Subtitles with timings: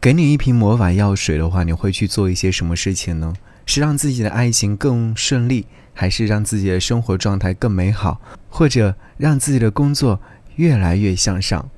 [0.00, 3.34] 给你一瓶魔法药水的话，你会去做一些什么事情呢？
[3.66, 10.20] 是让自己的爱情更顺利，还是让自己的生活状态更美好，或者让自己的工作
[10.54, 11.68] 越来越向上？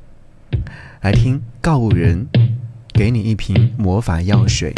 [1.01, 2.29] 来听告五人，
[2.93, 4.75] 给你一瓶魔法药水。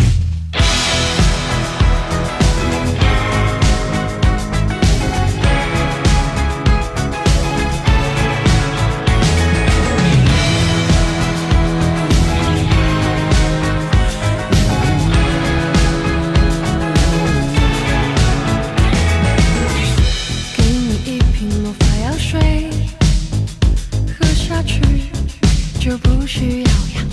[25.82, 27.11] 就不需要氧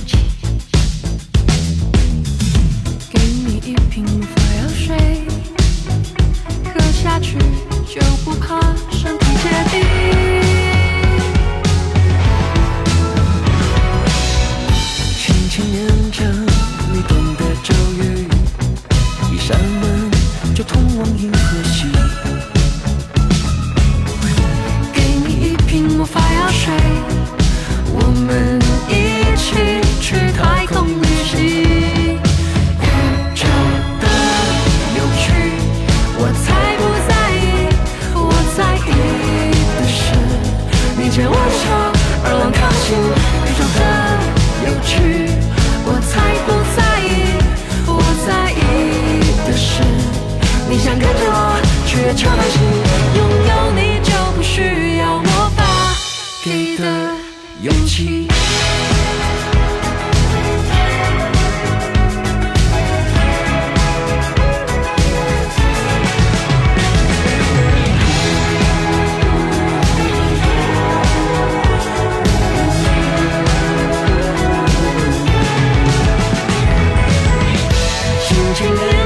[78.60, 78.99] country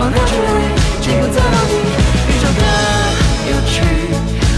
[0.00, 0.40] 光那距离
[1.02, 1.38] 近不到
[1.68, 1.72] 你，
[2.24, 2.62] 宇宙的
[3.50, 3.84] 有趣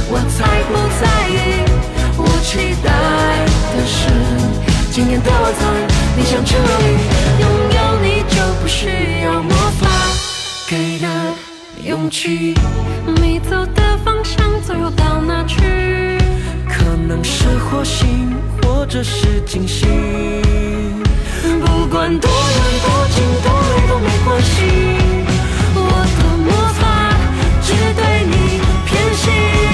[0.09, 1.67] 我才不在意。
[2.17, 2.87] 我期待
[3.75, 3.99] 的是，
[4.93, 5.61] 今天的晚餐。
[6.17, 6.87] 你想去哪里？
[7.41, 7.45] 拥
[7.75, 8.87] 有你就不需
[9.25, 9.89] 要魔法
[10.69, 11.09] 给的
[11.83, 12.55] 勇气。
[13.21, 16.21] 你走的方向，最后到哪去？
[16.69, 18.33] 可能是火星，
[18.63, 19.89] 或者是金星。
[21.67, 24.53] 不管多远多近多累都没关系。
[25.75, 25.81] 我
[26.19, 26.83] 的魔法
[27.63, 29.72] 只对你偏心。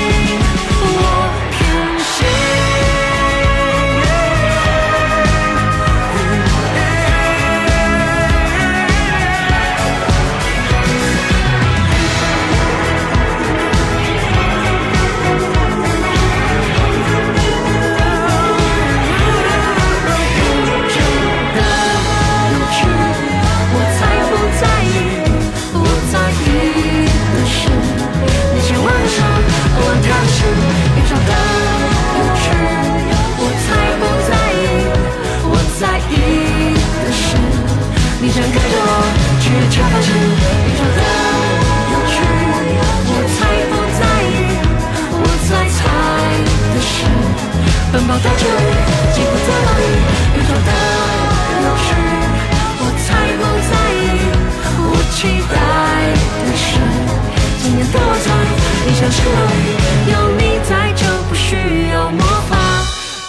[60.11, 62.57] 有你在，就不需要魔法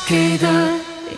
[0.08, 0.48] 给的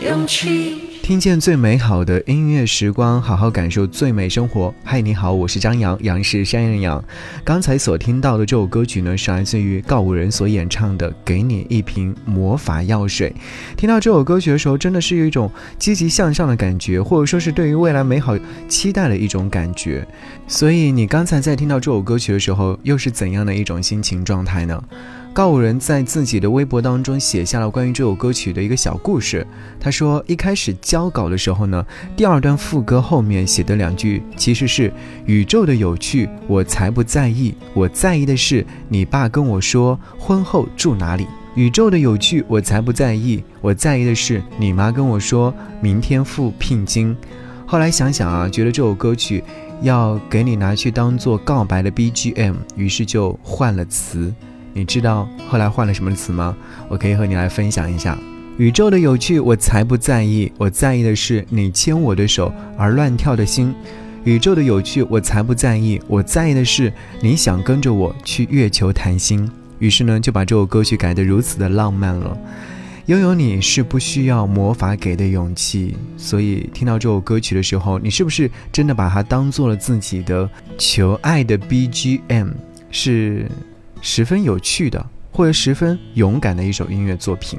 [0.03, 0.80] 勇气。
[1.11, 4.73] 听见最美好的音乐时光，好好感受最美生活。
[4.81, 7.03] 嗨，你好，我是张扬，杨是山羊羊。
[7.43, 13.29] 刚才所听到的这首歌曲呢，是来自于告五人所演唱的《给你一瓶魔法药水》。
[13.75, 18.33] 听到这首歌曲的时候，真的是一种积极向上的感觉，或者说是对于未来美好
[18.69, 20.07] 期待的一种感觉。
[20.47, 24.81] 所以，你刚才在听到这首歌曲的时候，又是怎样的一种心情状态呢？
[25.33, 29.47] 告五人在自己的微博当中写下了关于这首歌曲的一个小故事。
[29.79, 31.85] 他说，一开始交稿的时候呢，
[32.17, 34.91] 第二段副歌后面写的两句其实是
[35.25, 41.25] “宇宙的有趣，我才不在意，我在意的是你爸跟我说婚后住哪里。”
[41.55, 47.15] 宇宙的有趣，我才不在意，我在意的是你妈跟我说明天付聘金。
[47.65, 49.41] 后来想想啊，觉得这首歌曲
[49.81, 54.33] 要给你拿去当做告白的 BGM，于是就换了词。
[54.73, 56.55] 你知道后来换了什么词吗？
[56.87, 58.17] 我可以和你来分享一下。
[58.57, 63.73] 宇宙的有趣，我才不在意，我在意的是你牵我的手而乱跳的心。
[64.23, 69.49] 宇宙的有趣，我才不在意，我在意的是你想跟着我去月球谈心。
[69.79, 72.37] 于是呢，就把这首歌曲改得如此的浪漫了。
[73.07, 80.47] 拥有你是不需要魔法给的勇气，所以听到这首歌曲的时候，你是不是真的把它当做了自己的
[80.77, 82.49] 求爱的 BGM？
[82.91, 83.49] 是
[84.01, 87.57] 十分有趣的，或者十分勇敢的一首音乐作品。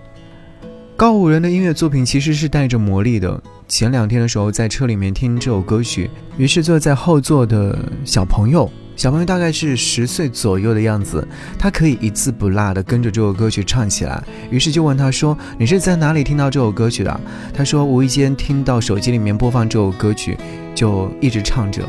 [0.97, 3.43] 告五人的音乐作品其实是带着魔力的。
[3.67, 8.71] 前两天的时候，在车里面听这首歌曲，于是坐在后座的小朋友。
[9.03, 11.27] 小朋友大概是十岁左右的样子，
[11.59, 14.23] 他可以一字不落的跟着这首歌曲唱起来。
[14.49, 17.21] 于是就问他说：“你是在哪里听到这首歌曲的？”
[17.53, 20.39] 他说：“无意间听到手机里面播放这首歌曲，
[20.73, 21.83] 就一直唱着。”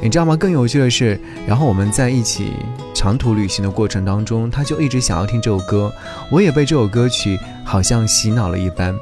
[0.00, 0.36] 你知道吗？
[0.36, 2.52] 更有趣的是，然后我们在一起
[2.94, 5.92] 长途旅行的过程当中，他就一直想要听这首歌，
[6.30, 8.94] 我也被这首歌曲好像洗脑了一般。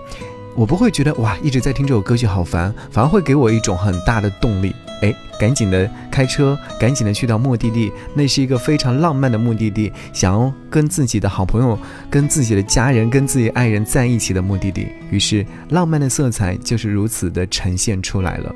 [0.55, 4.75] 我不会觉得哇一直在听这首歌曲好烦，反而会给我一种很大的动力。
[5.01, 11.79] 哎，赶紧的开车，赶紧的去到目的地，那是一个非常浪漫的目的地，想要跟自己的好朋友、
[12.11, 14.89] 跟自己的家人、跟自己爱人在一起的目的地。
[15.11, 18.55] 于是，浪漫的色彩就是如此的呈现出来了。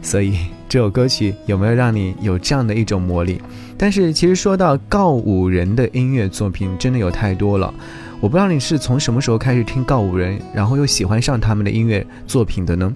[0.00, 0.36] 所以，
[0.68, 3.40] 这首歌曲有没有让你有这样的一种魔力？
[3.78, 7.72] 但是，其实说到告五人的音乐作品，真的有太多了。
[8.20, 12.94] 我不知道你是从什么时候开始听告五人，然后又喜欢上他们的音乐作品的呢？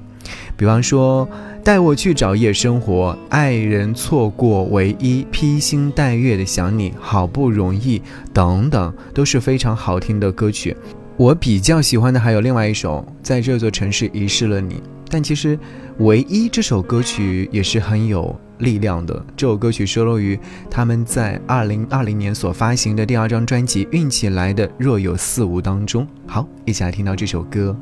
[0.57, 1.29] 比方说。
[1.65, 8.01] 带我去找夜生活，爱人错过唯一，披星戴月的想你，好不容易，
[8.33, 10.75] 等等，都是非常好听的歌曲。
[11.19, 14.83] 我比较喜欢的还有另外一首，在这座城市遗失了你。
[15.11, 15.59] 但其实，
[15.99, 19.23] 唯一这首歌曲也是很有力量的。
[19.37, 20.39] 这首歌曲收录于
[20.71, 26.07] 他们在二零二零年所发行的第二张专辑《运气来的若有似无》当中。
[26.27, 27.77] 好，一起来听到这首歌。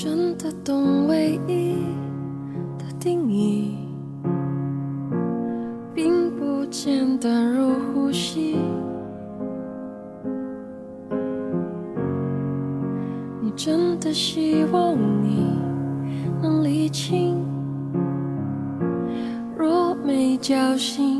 [0.00, 1.74] 真的懂唯一
[2.78, 2.84] 的。
[3.00, 3.78] 定义
[5.92, 8.56] 并不简单如呼吸。
[13.42, 15.58] 你真的希望你
[16.40, 17.44] 能理清？
[19.56, 21.17] 若没交心，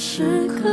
[0.00, 0.69] 时刻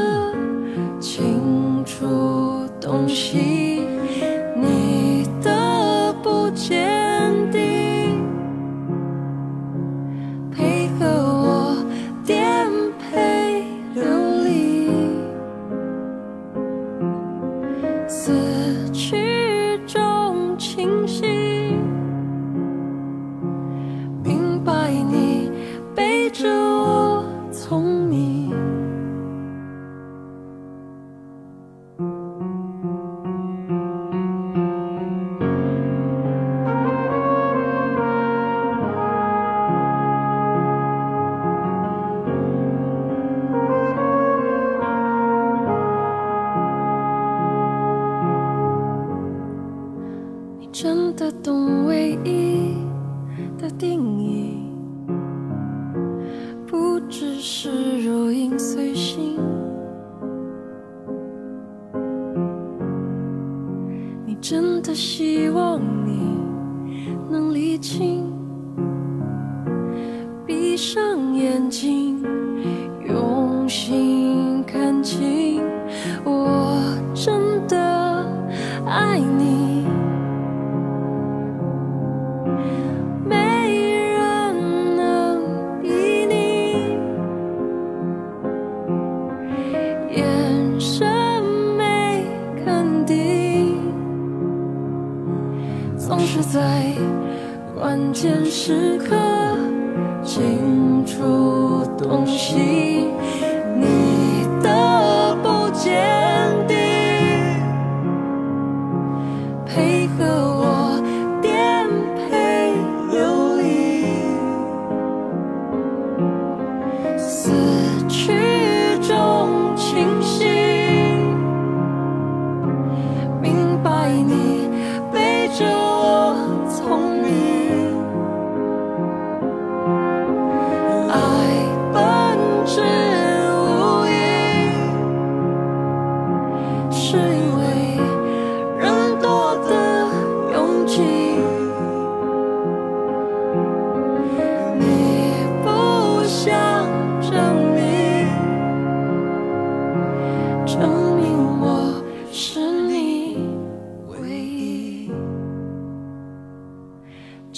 [73.68, 74.07] 心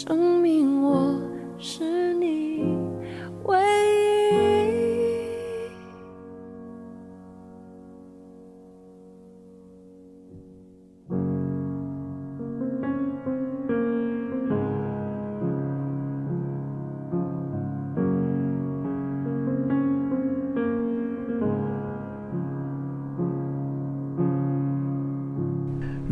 [0.10, 0.69] 生命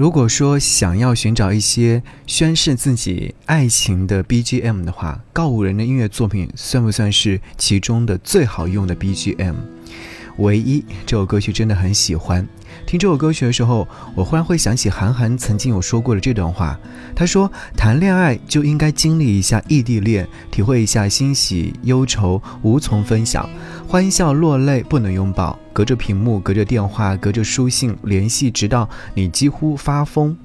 [0.08, 9.56] 如果说想要寻找一些宣示自己爱情的 BGM 的话，告五人的音乐作品算不算是其中的最好用的 BGM？
[10.38, 12.48] 唯一这首歌曲真的很喜欢。
[12.86, 13.86] 听这首歌曲的时候，
[14.16, 16.80] 我忽然会想起韩寒曾经有说过的这段话。
[17.14, 23.50] 他说：“谈恋爱就应该经历一下异地恋，体会一下欣喜忧愁无从分享，
[23.88, 30.38] 欢笑落泪不能拥抱，隔着屏幕，隔着电话，隔着书信联系，直到你几乎发疯。”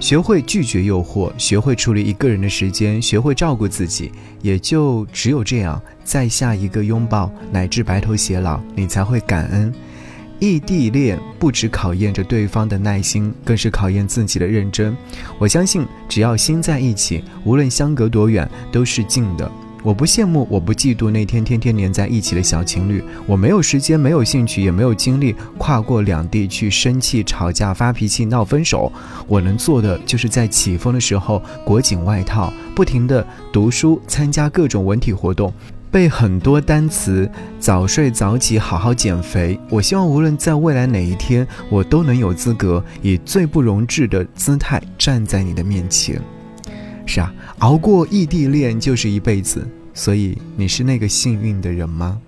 [0.00, 4.10] 学会拒绝诱惑，学会处理一个人的时间，学会照顾自己，
[4.42, 9.72] 也就只有这样，在下一个拥抱乃至白头偕老，你才会感恩。
[10.40, 14.94] 异地恋不只考验着对方的耐心，更是考验自己的认真。
[15.38, 19.50] 我相信，只要心在一起，无论相隔多远，都是近的。
[19.84, 23.04] 我不羡慕，我不嫉妒那天天天黏在一起的小情侣。
[23.26, 28.90] 我没有时间，没有兴趣，也没有精力跨过两地去生气、吵架、发脾气、闹分手。
[29.28, 35.52] 我能做的，就是在起风的时候裹紧外套，不停地读书，参加各种文体活动。
[35.90, 39.60] 背很多单词，早睡早起，好好减肥。
[39.68, 46.18] 我希望无论在未来哪一天，我都能有资格以最不容置的姿态站在你的面前。
[47.06, 52.20] 是啊，熬过异地恋就是一辈子，所以你是那个幸运的人吗？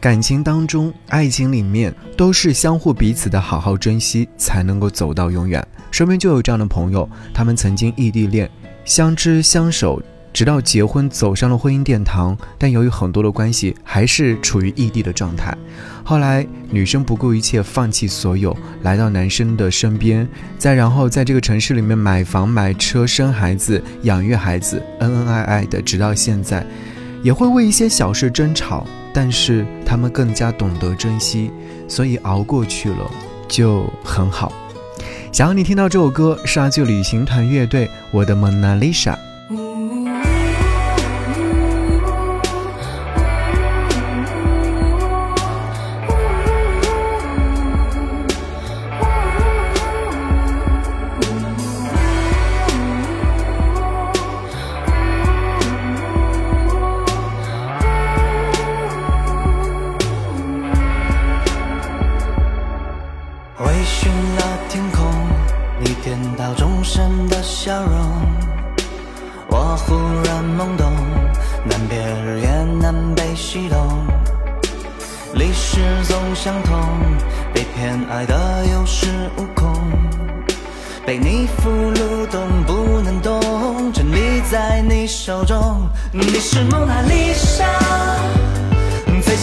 [0.00, 5.66] 感情当中，爱情里面都是相互彼此的好好珍惜，才能够走到永远。
[5.90, 8.50] 身边就有这样的朋友，他们曾经异地恋，
[8.84, 10.02] 相知相守。
[10.34, 15.56] 直到结婚走上了婚姻殿堂，但由于很多的关系，还是处于异地的状态。
[16.02, 26.66] 后来，女生不顾一切，放弃所有，来到男生的身边，再然后在这个城市里面买房、买车、生孩子、养育孩子，恩恩爱爱的，直到现在，
[27.22, 31.52] 也会为一些小事争吵，但是他们更加懂得珍惜，
[31.86, 33.08] 所以熬过去了
[33.46, 34.52] 就很好。
[35.30, 39.12] 想要你听到这首歌，是来自旅行团乐队《我的蒙娜丽莎》。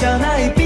[0.02, 0.61] 最小那一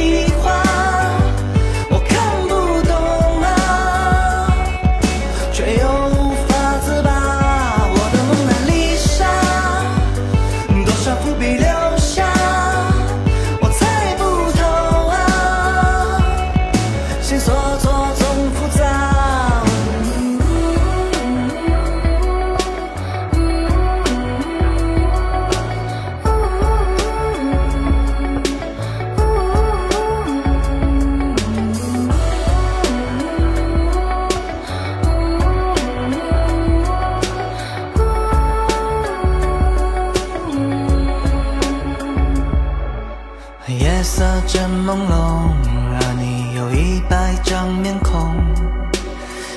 [44.17, 45.49] 色正朦胧，
[45.91, 48.33] 而你有一百张面孔，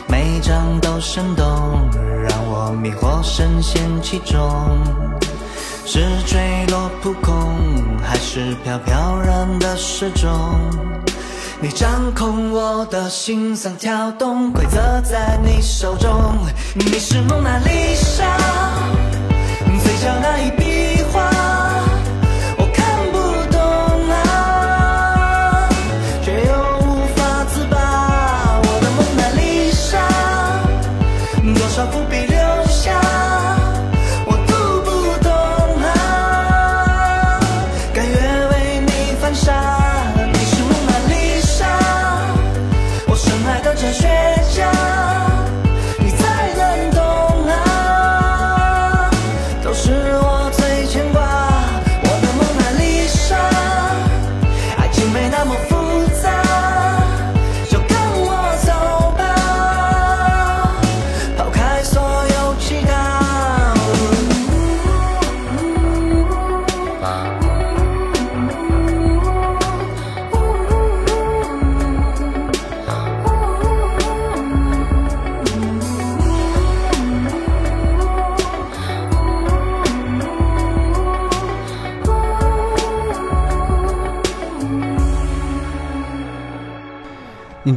[0.09, 1.89] 每张都生动，
[2.29, 4.37] 让我迷惑深陷其中。
[5.87, 7.55] 是坠落扑空，
[8.03, 10.29] 还是飘飘然的失重？
[11.61, 16.37] 你掌控我的心脏跳动，规则在你手中。
[16.75, 18.25] 你是蒙娜丽莎，
[19.85, 20.68] 嘴角那一笔
[31.79, 32.28] 少伏笔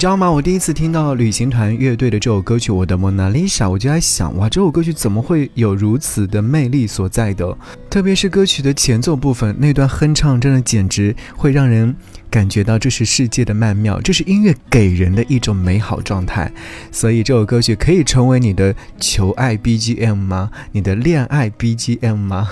[0.01, 0.31] 你知道吗？
[0.31, 7.55] 我第一次听到旅行团乐队的这首歌曲《我的蒙娜丽莎》，我就在想，哇，这首歌曲怎么会有如此的魅力所在的？
[7.87, 11.95] 特别是歌曲的前奏部分那段哼唱，真的简直会让人
[12.31, 16.51] 感觉到这是世界的曼妙，这是音乐给人的一种美好状态。
[16.91, 20.49] 所以这首歌曲可以成为你的求爱 BGM 吗？
[20.71, 22.49] 你的恋爱 BGM 吗？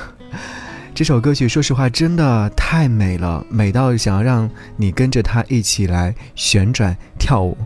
[0.94, 7.58] 这首歌曲，说实话，真的太美了，美到想要让你跟着它一起来旋转跳舞。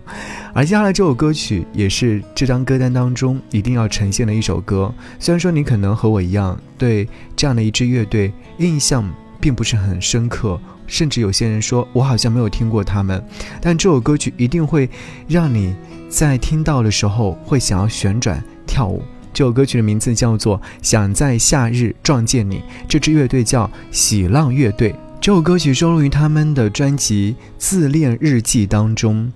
[0.54, 4.94] 而接下来这首歌曲也是这张歌单当中一定要呈现的一首歌。
[5.20, 9.10] 虽然说你可能和我一样，对这样的一支乐队印象
[9.42, 13.24] 并不是很深刻，甚至有些人说我好像没有听过他们，
[13.60, 14.88] 但这首歌曲一定会
[15.28, 15.76] 让你
[16.08, 19.02] 在听到的时候会想要旋转跳舞。
[19.34, 24.96] 这首歌曲的名字叫做《想在夏日撞见你》，这支乐队叫喜浪乐队。
[25.20, 29.32] 这首歌曲收录于他们的专辑《自恋日记》当中。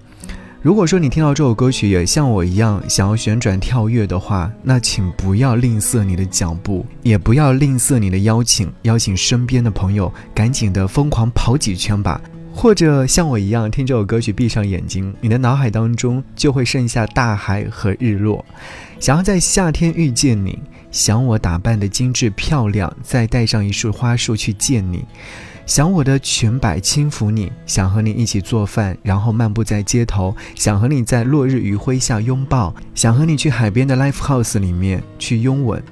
[0.62, 12.22] 如果说你听到这首歌曲也像我一样想要旋转跳跃的话，那请不要吝啬你的脚步，也不要吝啬你的邀请，邀请身边的朋友赶紧的疯狂跑几圈吧。
[12.58, 18.43] 或者像我一样听这首歌曲，闭上眼睛，你的脑海当中就会剩下大海和日落。
[19.00, 20.58] 想要在夏天遇见你，
[20.89, 25.06] 想我打扮的精致漂亮，再带上一束花束去见你。
[25.67, 35.84] 想我的裙摆轻抚你，想和你一起做饭，然后漫步在街头，想和你在落日余晖下拥抱，想和你去海边的 life house 里面去拥吻，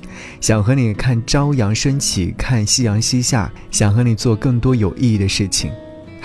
[0.41, 5.71] 想和你看朝阳升起，看夕阳西下，想和你做更多有意义的事情。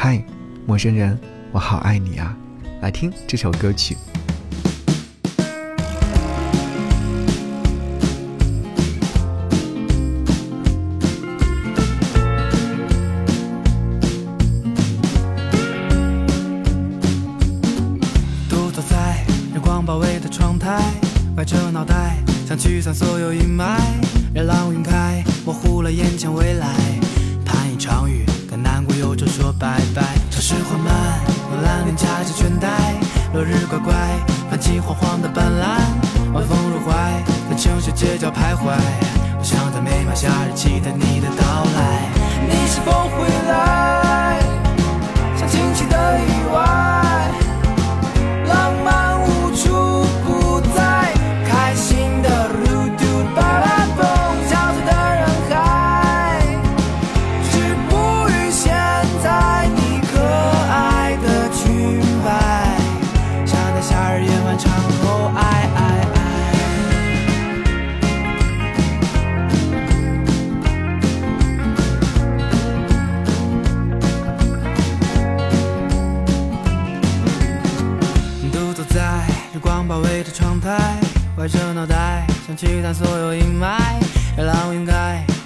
[0.02, 0.18] 嗨，
[0.64, 1.18] 陌生人，
[1.52, 2.34] 我好爱你啊！
[2.80, 3.94] 来听这首歌曲。
[18.48, 19.22] 独坐在
[19.54, 20.80] 日光包围的窗台，
[21.36, 22.16] 歪着脑袋
[22.48, 23.76] 想驱散所有阴霾。
[24.32, 26.59] 热浪晕开，模糊了眼前未来。
[38.62, 41.19] 我想在每晚夏日期待你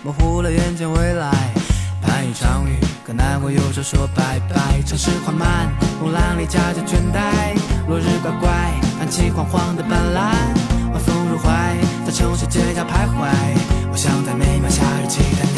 [0.05, 1.33] 模糊了眼前未来。
[2.03, 4.83] 盼一场雨，可难过忧愁说拜拜。
[4.83, 7.57] 城市缓慢，风浪里夹着倦怠。
[7.89, 8.51] 落日乖乖，
[8.99, 10.31] 泛起黄黄的斑斓。
[10.93, 13.33] 晚风入怀，在城市街角徘徊。
[13.91, 15.54] 我想在每秒夏日期待